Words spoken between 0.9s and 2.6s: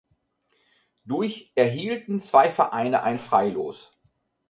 Durch erhielten zwei